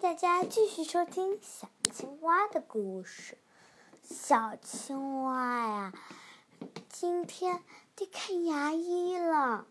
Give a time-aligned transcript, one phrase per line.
[0.00, 3.36] 大家继续收听小青蛙的故事。
[4.02, 5.92] 小青蛙呀，
[6.88, 7.62] 今天
[7.94, 9.66] 得看牙医了。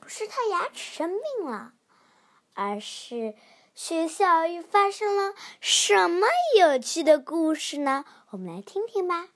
[0.00, 1.72] 不是他牙齿生病了，
[2.54, 3.36] 而是
[3.76, 6.26] 学校又发生了什么
[6.58, 8.04] 有趣的故事呢？
[8.30, 9.28] 我们来听听吧。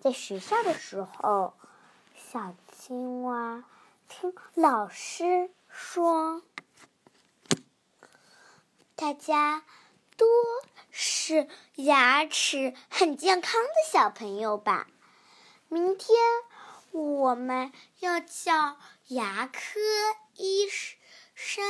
[0.00, 1.52] 在学校的时候，
[2.14, 3.64] 小青蛙
[4.08, 6.42] 听老师说。
[8.98, 9.64] 大家
[10.16, 10.26] 都
[10.90, 14.88] 是牙齿很健康的小朋友吧？
[15.68, 16.18] 明天
[16.90, 19.60] 我们要叫牙科
[20.34, 20.66] 医
[21.36, 21.64] 生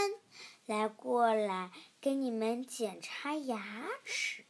[0.64, 4.46] 来过来给你们检查牙齿。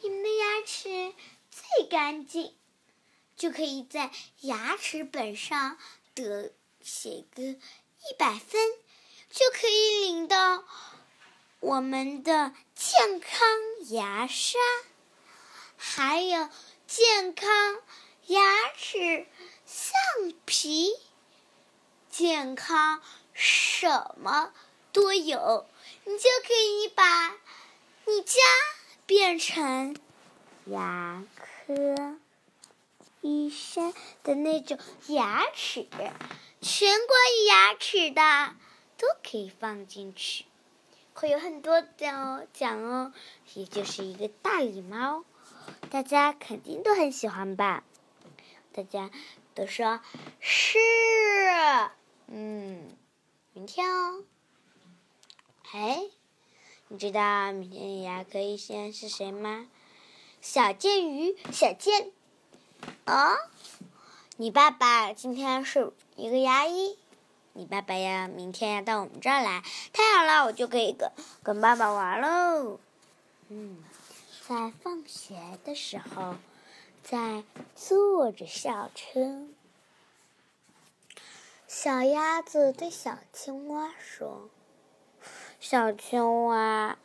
[0.00, 1.14] 你们的牙齿
[1.50, 2.56] 最干净，
[3.36, 5.76] 就可以在牙齿本上
[6.14, 7.60] 得写个一
[8.18, 8.58] 百分。
[9.30, 10.64] 就可以领到
[11.60, 13.48] 我们的健康
[13.90, 14.60] 牙刷，
[15.76, 16.48] 还有
[16.86, 17.48] 健康
[18.26, 18.42] 牙
[18.76, 19.26] 齿
[19.66, 19.92] 橡
[20.44, 20.94] 皮，
[22.10, 23.02] 健康
[23.32, 24.52] 什么
[24.92, 25.66] 都有。
[26.04, 27.36] 你就可以把
[28.06, 28.40] 你家
[29.04, 29.94] 变成
[30.64, 32.18] 牙科
[33.20, 35.86] 医生的那种牙齿，
[36.62, 38.54] 全关于牙齿的。
[38.98, 40.44] 都可以放进去，
[41.14, 43.12] 会有很多奖奖哦，
[43.54, 45.24] 也就是一个大礼帽，
[45.88, 47.84] 大家肯定都很喜欢吧？
[48.72, 49.10] 大家
[49.54, 50.00] 都说
[50.40, 50.78] 是，
[52.26, 52.90] 嗯，
[53.52, 54.24] 明天哦。
[55.72, 56.02] 哎，
[56.88, 59.68] 你知道明天牙科医生是谁吗？
[60.40, 62.10] 小剑鱼，小剑。
[63.04, 63.36] 啊，
[64.36, 66.98] 你爸爸今天是一个牙医。
[67.58, 71.10] 你爸爸呀，明天要到我们这儿来，太好了，我就可以跟
[71.42, 72.78] 跟爸爸玩喽。
[73.48, 73.82] 嗯，
[74.46, 76.36] 在放学的时候，
[77.02, 77.42] 在
[77.74, 79.48] 坐着校车，
[81.66, 84.48] 小鸭子对小青蛙说
[85.58, 86.96] ：“小青蛙，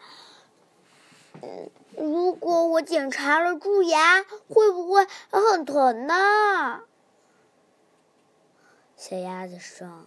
[1.41, 6.83] 嗯，如果我检查了蛀牙，会不会很疼呢？”
[9.05, 10.05] 小鸭子说。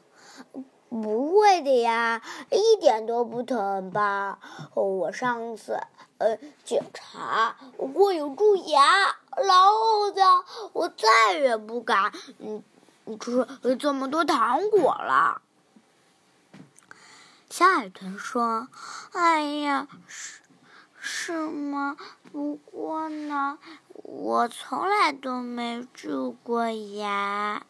[0.89, 4.39] 不会的呀，一点都不疼吧？
[4.75, 5.79] 我上次
[6.17, 7.57] 呃检查
[7.93, 12.63] 过有蛀牙，然后呢，我再也不敢嗯
[13.21, 13.47] 吃
[13.79, 15.43] 这么多糖果了。
[17.51, 18.69] 小海豚说
[19.13, 20.41] ：“哎呀，是
[20.99, 21.99] 是吗？
[22.33, 23.59] 不过呢，
[23.93, 27.67] 我从来都没蛀过牙，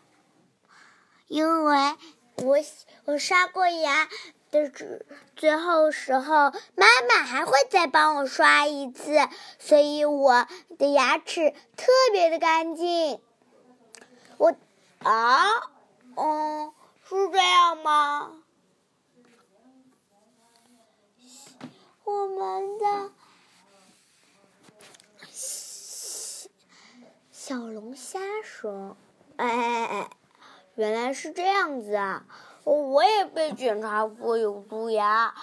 [1.29, 1.97] 因为。”
[2.45, 2.59] 我
[3.07, 4.11] 我刷过牙
[4.51, 5.07] 的最
[5.37, 9.27] 最后时候，妈妈还会再帮我刷一次，
[9.59, 13.19] 所以我的牙齿特别的干净。
[14.37, 14.55] 我
[15.03, 15.47] 啊，
[16.17, 16.75] 嗯，
[17.09, 18.33] 是这样吗？
[22.05, 23.11] 我们的
[27.33, 28.95] 小龙虾说
[29.39, 29.86] ：“哎。”
[30.77, 32.25] 原来是这样子啊！
[32.65, 35.35] 我也被检查过有蛀牙，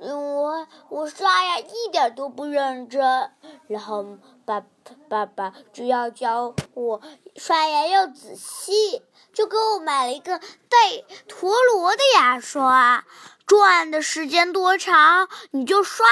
[0.00, 3.30] 因为我刷牙一点都不认真。
[3.68, 4.60] 然后爸
[5.08, 7.00] 爸爸就要教我
[7.36, 13.04] 刷牙要仔细，就给我买了一个带陀螺的牙刷，
[13.46, 16.06] 转的时间多长，你就刷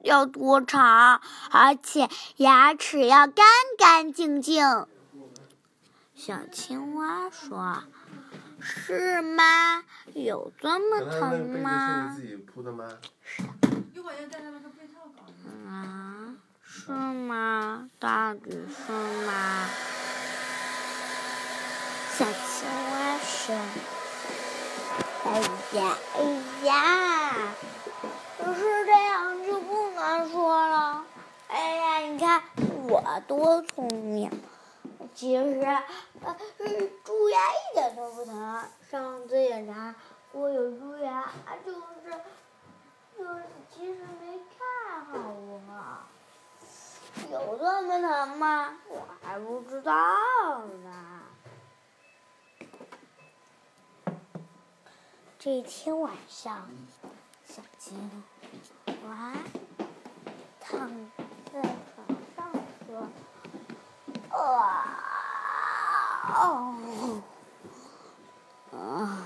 [0.00, 1.20] 要多长，
[1.50, 3.44] 而且牙齿要干
[3.76, 4.86] 干净净。
[6.14, 7.84] 小青蛙说。
[8.64, 9.84] 是吗？
[10.14, 12.16] 有这么疼吗？
[15.68, 17.90] 啊，是吗？
[18.00, 18.92] 到底是
[19.26, 19.68] 吗？
[22.16, 23.54] 小青蛙说
[25.26, 25.28] ：“哎
[25.72, 26.18] 呀，哎
[26.64, 26.72] 呀，
[28.54, 31.04] 是这样就不能说了。
[31.48, 32.42] 哎呀，你看
[32.88, 34.30] 我多聪明。”
[35.14, 35.60] 其实，
[36.22, 36.36] 呃，
[37.04, 38.62] 蛀牙一点都不疼。
[38.90, 39.94] 上次检查
[40.32, 41.30] 我有蛀牙，
[41.64, 42.10] 就是，
[43.16, 45.60] 就是其实没看好我。
[47.30, 48.76] 有这么疼吗？
[48.88, 49.92] 我还不知道
[50.82, 51.22] 呢。
[55.38, 56.68] 这天晚上，
[57.46, 58.24] 小青
[59.06, 59.32] 蛙
[60.60, 60.90] 躺
[61.52, 62.50] 在床上
[62.88, 63.08] 说。
[64.36, 65.03] 啊，
[66.34, 66.74] 哦，
[68.72, 69.18] 啊，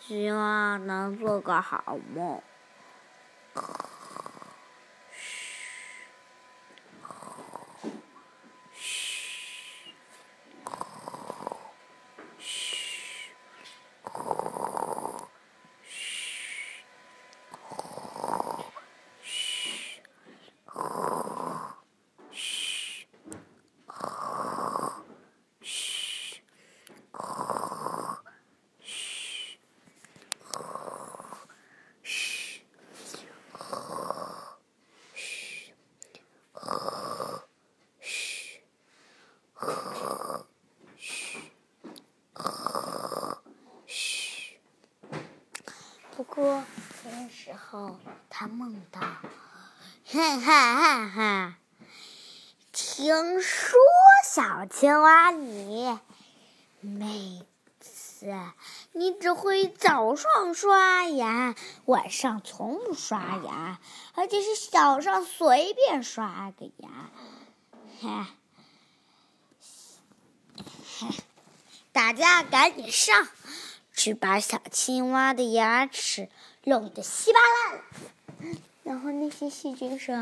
[0.00, 2.42] 希望能做个好梦。
[46.18, 46.64] 不过
[47.04, 47.96] 这时候，
[48.28, 51.58] 他梦到，哈哈哈哈！
[52.72, 53.78] 听说
[54.28, 55.96] 小青蛙你
[56.80, 57.46] 每
[57.78, 58.34] 次
[58.90, 61.54] 你只会早上刷牙，
[61.84, 63.78] 晚上从不刷牙，
[64.14, 66.88] 而且是早上随便刷个牙，
[68.02, 68.30] 哈，
[71.92, 73.28] 大家赶紧上！
[73.98, 76.28] 去把小青蛙的牙齿
[76.62, 77.82] 弄得稀巴烂，
[78.84, 80.14] 然后那些细菌说：“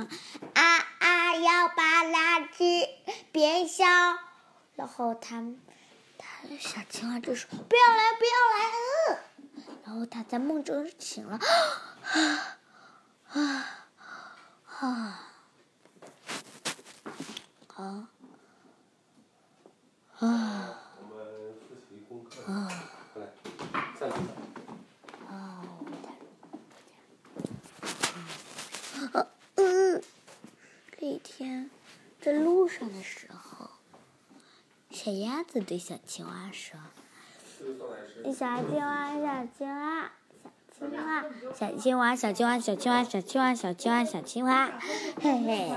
[0.56, 0.62] 啊
[0.98, 2.88] 啊，要把牙齿
[3.32, 3.84] 变小。”
[4.76, 5.44] 然后他，
[6.16, 6.26] 他
[6.58, 9.18] 小青蛙就说：“不要来，不要来！”
[9.56, 11.38] 嗯，然后他在梦中醒了，
[12.08, 12.56] 啊
[13.28, 13.76] 啊
[14.68, 15.28] 啊
[17.76, 18.08] 啊！
[22.46, 22.72] 啊！
[29.56, 30.02] 嗯，
[30.98, 31.70] 这一天
[32.20, 33.70] 在路上的时候，
[35.06, 36.80] 小鸭子对小青蛙说
[38.34, 40.10] ：“小青蛙，小青蛙，
[40.76, 41.22] 小青蛙，
[41.54, 44.72] 小青蛙，小青蛙，小青蛙，小青蛙，小青蛙，
[45.22, 45.70] 嘿嘿，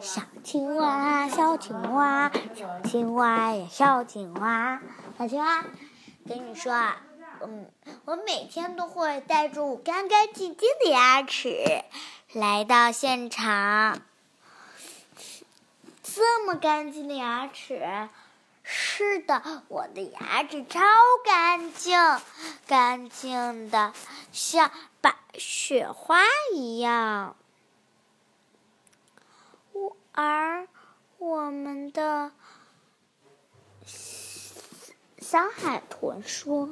[0.00, 4.82] 小青蛙，小青蛙，小青蛙呀，小青蛙，
[5.16, 5.64] 小青蛙。”
[6.26, 7.00] 跟你说啊，
[7.42, 7.70] 嗯，
[8.04, 11.84] 我每天都会带着干干净净的牙齿
[12.32, 14.02] 来到现场。
[16.02, 18.08] 这么干净的牙齿，
[18.62, 20.80] 是的，我的牙齿超
[21.24, 21.98] 干净，
[22.66, 23.92] 干净的
[24.32, 24.70] 像
[25.00, 26.20] 白雪花
[26.52, 27.36] 一样。
[29.72, 30.68] 我而
[31.18, 32.32] 我们的。
[33.86, 36.70] 小海豚说：“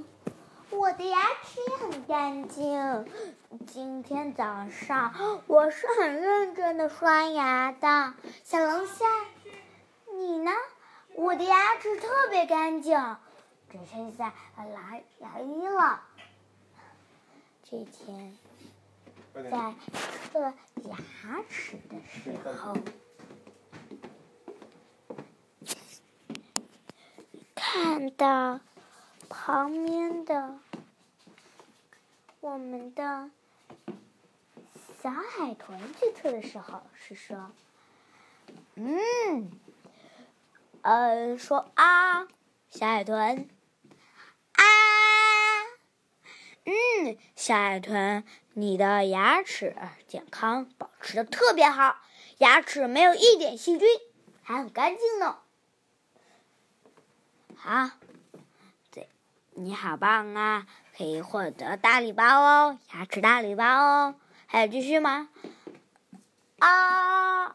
[0.71, 3.07] 我的牙齿也很干净。
[3.69, 9.07] 今天早上我是很认真的刷牙的。”小龙虾，
[10.13, 10.51] 你呢？
[11.19, 12.97] 我的牙齿特别干净，
[13.73, 16.01] 只剩下牙牙医了。
[17.65, 18.39] 这天，
[19.35, 19.75] 在
[20.31, 20.41] 测
[20.85, 20.97] 牙
[21.51, 22.77] 齿的时候。
[27.57, 28.61] 看到
[29.29, 30.57] 旁边的
[32.39, 33.29] 我们的
[35.03, 37.51] 小海豚去测的时候，是说
[38.77, 39.51] ：“嗯，
[40.83, 42.27] 嗯，说啊，
[42.71, 43.49] 小海豚
[44.53, 44.63] 啊，
[46.65, 51.99] 嗯，小海豚，你的牙齿健康保持的特别好，
[52.39, 53.89] 牙齿没有一点细菌，
[54.43, 55.39] 还很干净呢。”
[57.57, 57.91] 好，
[58.91, 59.09] 对，
[59.55, 60.67] 你好棒啊！
[60.97, 64.15] 可以获得大礼包哦，牙齿大礼包哦。
[64.47, 65.29] 还有继续吗？
[66.61, 67.55] 啊！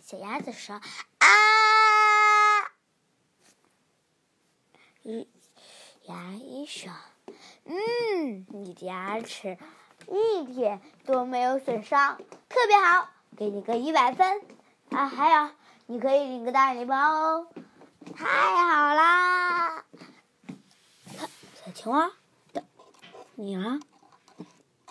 [0.00, 0.76] 小鸭子说
[1.18, 1.26] ：“啊！”
[6.04, 6.92] 牙医说
[7.66, 9.58] ：“嗯，你的牙齿
[10.08, 12.18] 一点都没有损伤，
[12.48, 14.42] 特别好，给你个一百分。
[14.90, 15.50] 啊，还有，
[15.86, 17.48] 你可以领个大礼包哦。”
[18.16, 19.84] 太好啦！
[21.54, 22.10] 小青蛙，
[23.36, 23.80] 你呢？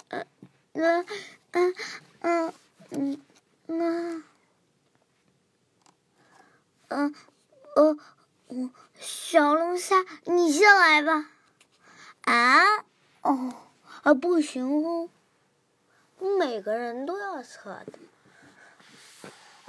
[0.08, 0.26] 嗯
[0.74, 1.06] 嗯
[1.52, 1.76] 嗯
[2.22, 2.54] 嗯
[2.90, 3.22] 嗯
[3.68, 4.24] 嗯
[6.88, 7.16] 嗯
[7.76, 7.98] 呃
[8.54, 11.32] 我小龙虾，你先来吧。
[12.24, 12.80] 啊
[13.22, 13.54] 哦
[14.04, 15.10] 啊不行哦，
[16.38, 17.94] 每个人都要测的。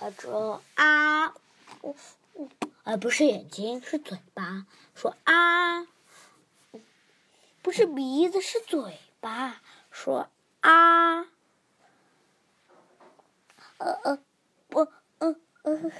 [0.00, 1.32] 啊这啊
[1.80, 1.94] 我
[2.32, 2.48] 我。
[2.82, 4.66] 而不是眼睛，是嘴巴。
[4.96, 5.86] 说啊，
[7.62, 9.62] 不是鼻子，是嘴巴。
[9.92, 11.20] 说啊，
[13.78, 14.18] 呃呃，
[14.68, 15.92] 不，嗯嗯，啊，嗯，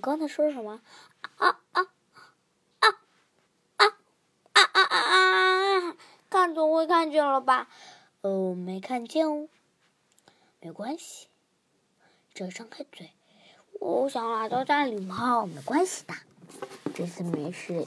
[0.00, 0.80] 刚才说什么？
[1.36, 1.86] 啊啊
[2.80, 2.88] 啊
[3.76, 3.86] 啊
[4.52, 5.96] 啊啊啊啊！
[6.28, 7.68] 看总会看见了吧？
[8.22, 9.48] 哦，没看见哦，
[10.60, 11.28] 没关系，
[12.34, 13.10] 只要张开嘴，
[13.80, 16.14] 我想拿到大礼帽，没关系的，
[16.94, 17.86] 这次没事，没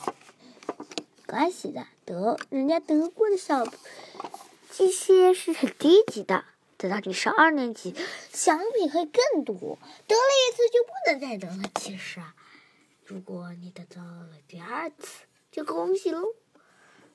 [1.25, 3.65] 关系的，得人家得过的小，
[4.71, 6.45] 这些是很低级的。
[6.83, 7.95] 等到你上二年级，
[8.29, 9.55] 奖品会更多。
[10.05, 12.35] 得了一次就不能再得了，其实啊，
[13.05, 16.35] 如果你得到了第二次，就恭喜喽。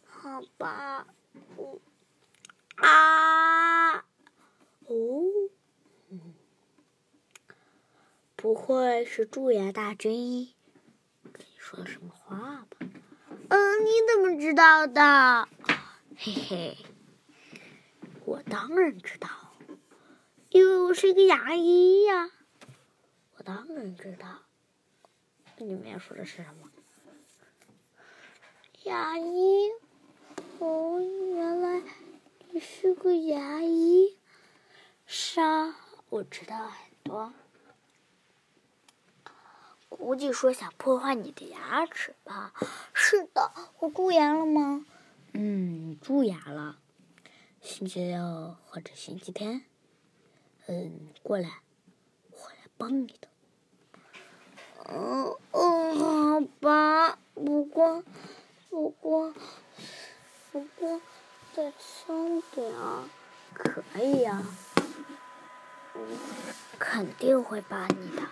[0.07, 1.07] 好吧，
[1.59, 1.79] 嗯
[2.77, 3.97] 啊，
[4.87, 4.95] 哦，
[8.37, 10.49] 不会是蛀牙大军
[11.31, 12.79] 跟你说了什么话吧？
[13.51, 15.47] 嗯，你怎么知道的？
[16.17, 16.79] 嘿嘿，
[18.25, 19.29] 我当然知道，
[20.59, 22.33] 因为我是一个牙医呀。
[23.37, 24.41] 我当然知道。
[25.57, 26.69] 你们要说的是什么？
[28.83, 29.69] 牙医？
[30.59, 31.81] 哦，原来
[32.51, 34.17] 你是个牙医。
[35.07, 35.77] 是啊，
[36.09, 37.33] 我知道很多。
[39.89, 42.53] 估计说想破坏你的牙齿吧？
[42.93, 44.85] 是的，我蛀牙了吗？
[45.35, 46.81] 嗯，蛀牙了。
[47.61, 49.63] 星期六或者星期天，
[50.71, 51.49] 嗯，过来，
[52.31, 53.29] 我来帮你的。
[54.85, 57.19] 嗯嗯，好吧。
[57.33, 58.05] 不过，
[58.69, 59.33] 不过，
[60.53, 61.01] 不过，
[61.55, 62.71] 再轻点，
[63.55, 64.43] 可以呀。
[66.79, 68.23] 肯定会帮你的。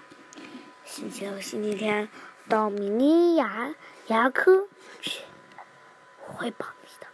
[0.85, 2.11] 星期六、星期天
[2.51, 3.75] 到明尼牙
[4.09, 4.69] 牙科
[5.01, 5.23] 去，
[6.21, 7.07] 会帮你的。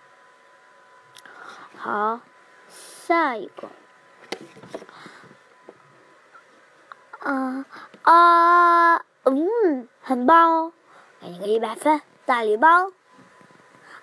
[1.76, 2.20] 好，
[2.68, 3.70] 下一个。
[7.22, 7.66] 啊
[8.02, 10.72] 啊，嗯，很棒哦，
[11.20, 12.90] 给你个一百分大礼包。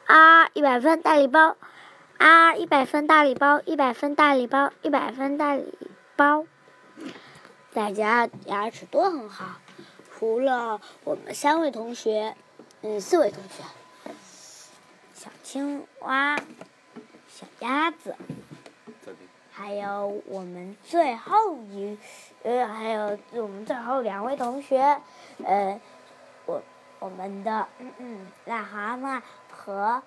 [0.05, 1.57] 啊，一百分大礼包。
[2.17, 5.73] 啊，一百分大礼包，一百分大礼包，一百分大礼
[6.15, 6.45] 包。
[7.73, 9.45] 大家牙齿都很好，
[10.11, 12.35] 除了我们三位同学，
[12.81, 13.63] 嗯，四位同学，
[15.13, 16.35] 小青蛙、
[17.27, 18.15] 小鸭子，
[19.59, 21.97] 还有我们最后一，
[22.43, 24.79] 呃，还有我们最后两位同学，
[25.43, 25.77] 呃，
[26.45, 26.63] 我
[26.99, 30.01] 我们的嗯嗯癞蛤蟆和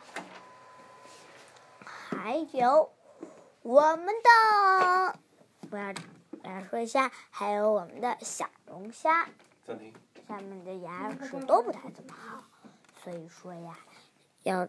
[1.85, 2.91] 还有
[3.61, 5.19] 我们的，
[5.71, 5.93] 我要。
[6.45, 9.29] 我要说一下，还有我们的小龙虾，
[10.27, 12.43] 下面的牙齿都不太怎么好，
[13.05, 13.79] 所以说呀，
[14.43, 14.67] 要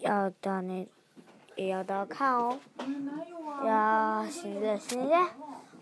[0.00, 0.86] 要到那
[1.58, 2.56] 也要到看哦，
[3.64, 5.28] 要星期星期天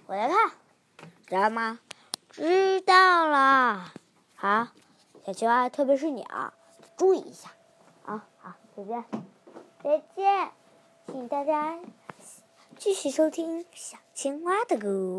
[0.06, 0.37] 我来看，
[1.26, 1.78] 知道吗？
[2.30, 3.92] 知道了，
[4.35, 4.68] 好，
[5.26, 6.54] 小青蛙，特别是你啊，
[6.97, 7.50] 注意一下，
[8.06, 9.04] 啊好，再见，
[9.85, 10.50] 再见，
[11.09, 11.78] 请大家。
[12.78, 15.14] 继续收听小青蛙的故事。